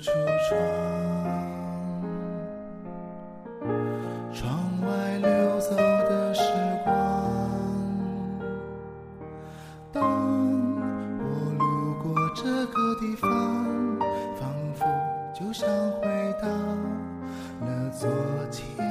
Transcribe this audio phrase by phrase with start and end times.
[0.00, 0.10] 橱
[0.48, 0.58] 窗
[4.32, 6.42] 窗外溜走的时
[6.86, 6.92] 光。
[9.92, 11.22] 当我
[11.58, 13.28] 路过这个地方
[14.36, 14.86] 仿佛
[15.38, 15.68] 就像
[16.00, 16.08] 回
[16.40, 16.48] 到
[17.66, 18.08] 了昨
[18.50, 18.89] 天。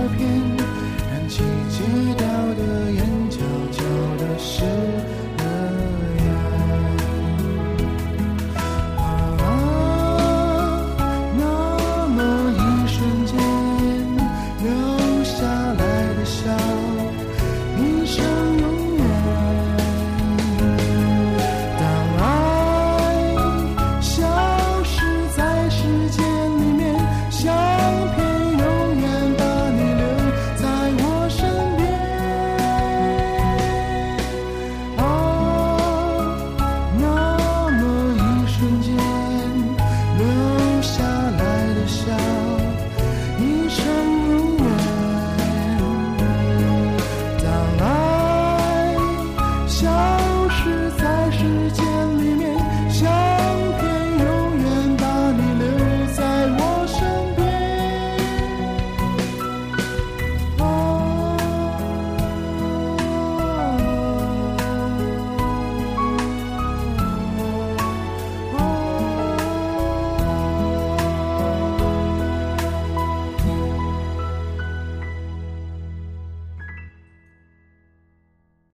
[0.00, 0.39] smoking.